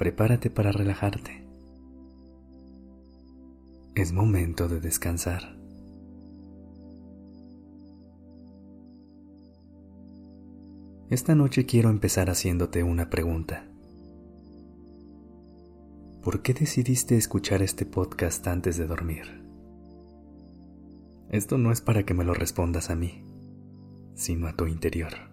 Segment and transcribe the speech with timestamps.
[0.00, 1.44] Prepárate para relajarte.
[3.94, 5.58] Es momento de descansar.
[11.10, 13.66] Esta noche quiero empezar haciéndote una pregunta.
[16.22, 19.26] ¿Por qué decidiste escuchar este podcast antes de dormir?
[21.28, 23.22] Esto no es para que me lo respondas a mí,
[24.14, 25.29] sino a tu interior.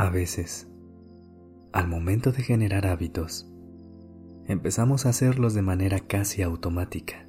[0.00, 0.66] A veces,
[1.74, 3.52] al momento de generar hábitos,
[4.46, 7.26] empezamos a hacerlos de manera casi automática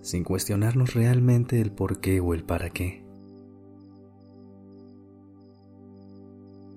[0.00, 3.04] sin cuestionarnos realmente el por qué o el para qué.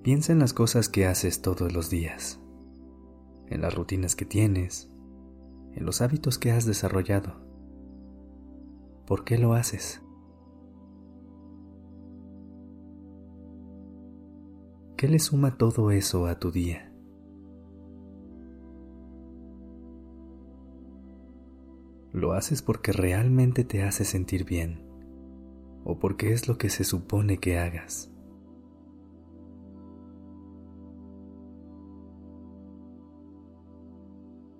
[0.02, 2.38] Piensa en las cosas que haces todos los días,
[3.46, 4.90] en las rutinas que tienes,
[5.72, 7.40] en los hábitos que has desarrollado.
[9.06, 10.02] ¿Por qué lo haces?
[15.00, 16.92] ¿Qué le suma todo eso a tu día?
[22.12, 24.84] ¿Lo haces porque realmente te hace sentir bien
[25.84, 28.12] o porque es lo que se supone que hagas?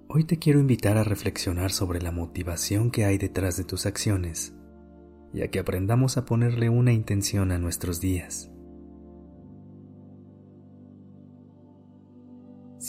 [0.08, 4.55] Hoy te quiero invitar a reflexionar sobre la motivación que hay detrás de tus acciones
[5.34, 8.50] y a que aprendamos a ponerle una intención a nuestros días.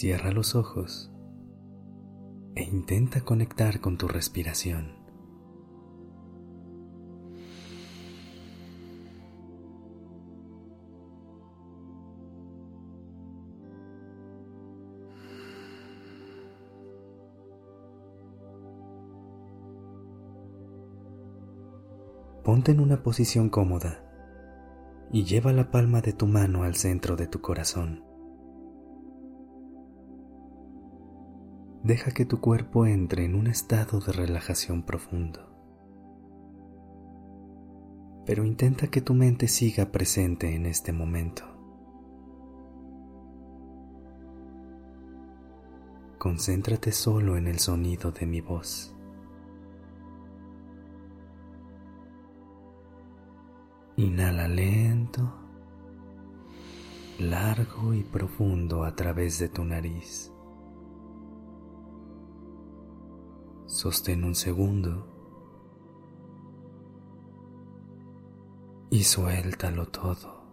[0.02, 1.12] Cierra los ojos
[2.56, 4.96] e intenta conectar con tu respiración.
[22.44, 24.04] Ponte en una posición cómoda
[25.12, 28.11] y lleva la palma de tu mano al centro de tu corazón.
[31.84, 35.48] Deja que tu cuerpo entre en un estado de relajación profundo.
[38.26, 41.44] Pero intenta que tu mente siga presente en este momento.
[46.20, 48.96] Concéntrate solo en el sonido de mi voz.
[53.98, 55.34] Inhala lento,
[57.18, 60.32] largo y profundo a través de tu nariz.
[63.72, 65.08] Sostén un segundo
[68.90, 70.44] y suéltalo todo.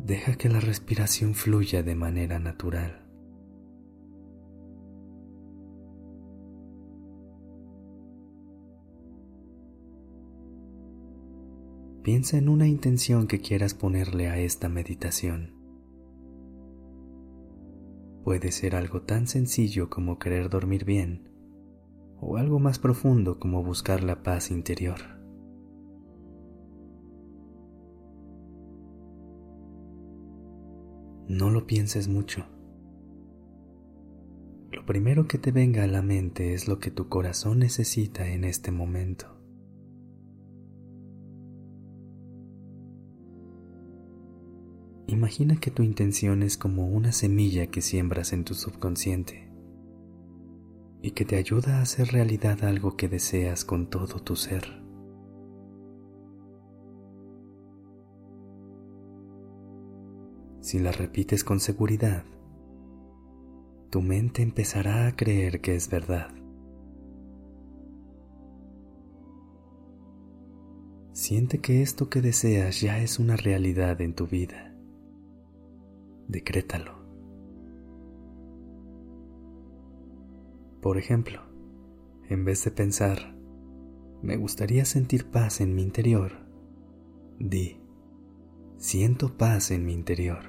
[0.00, 3.03] Deja que la respiración fluya de manera natural.
[12.04, 15.54] Piensa en una intención que quieras ponerle a esta meditación.
[18.22, 21.30] Puede ser algo tan sencillo como querer dormir bien
[22.20, 24.98] o algo más profundo como buscar la paz interior.
[31.26, 32.44] No lo pienses mucho.
[34.72, 38.44] Lo primero que te venga a la mente es lo que tu corazón necesita en
[38.44, 39.43] este momento.
[45.06, 49.50] Imagina que tu intención es como una semilla que siembras en tu subconsciente
[51.02, 54.82] y que te ayuda a hacer realidad algo que deseas con todo tu ser.
[60.62, 62.24] Si la repites con seguridad,
[63.90, 66.30] tu mente empezará a creer que es verdad.
[71.12, 74.73] Siente que esto que deseas ya es una realidad en tu vida
[76.34, 76.98] decrétalo.
[80.82, 81.40] Por ejemplo,
[82.28, 83.36] en vez de pensar,
[84.20, 86.32] me gustaría sentir paz en mi interior,
[87.38, 87.80] di,
[88.78, 90.42] siento paz en mi interior.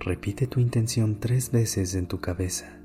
[0.00, 2.83] Repite tu intención tres veces en tu cabeza.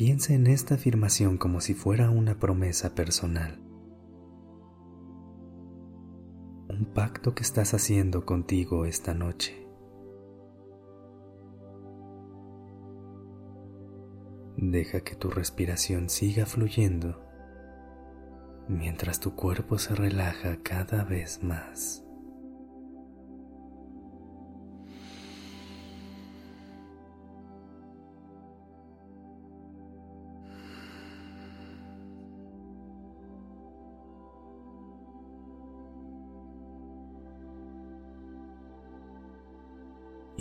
[0.00, 3.58] Piensa en esta afirmación como si fuera una promesa personal.
[6.70, 9.68] Un pacto que estás haciendo contigo esta noche.
[14.56, 17.22] Deja que tu respiración siga fluyendo
[18.68, 22.06] mientras tu cuerpo se relaja cada vez más.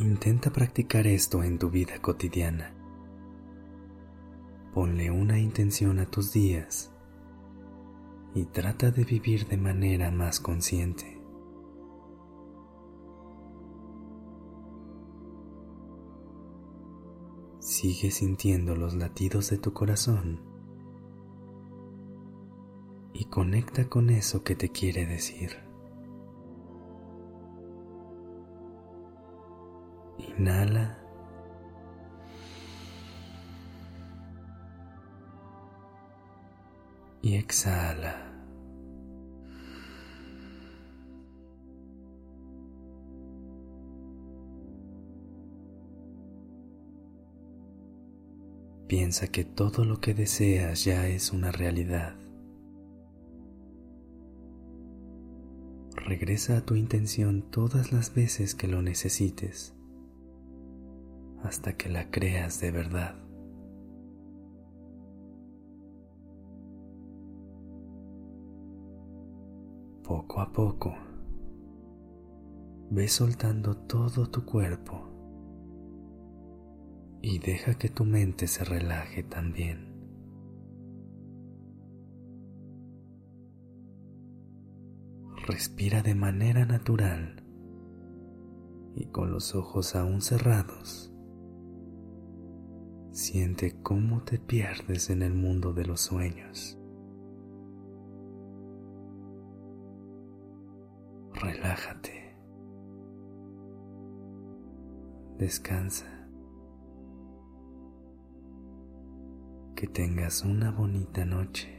[0.02, 2.74] Intenta practicar esto en tu vida cotidiana.
[4.74, 6.94] Ponle una intención a tus días
[8.34, 11.22] y trata de vivir de manera más consciente.
[17.60, 20.40] Sigue sintiendo los latidos de tu corazón
[23.12, 25.69] y conecta con eso que te quiere decir.
[30.40, 30.98] Inhala.
[37.22, 38.16] Y exhala.
[48.88, 52.16] Piensa que todo lo que deseas ya es una realidad.
[55.98, 59.76] Regresa a tu intención todas las veces que lo necesites
[61.50, 63.16] hasta que la creas de verdad.
[70.04, 70.94] Poco a poco,
[72.92, 75.02] ve soltando todo tu cuerpo
[77.24, 79.90] y deja que tu mente se relaje también.
[85.48, 87.44] Respira de manera natural
[88.94, 91.09] y con los ojos aún cerrados
[93.20, 96.80] Siente cómo te pierdes en el mundo de los sueños.
[101.34, 102.34] Relájate.
[105.38, 106.08] Descansa.
[109.76, 111.79] Que tengas una bonita noche.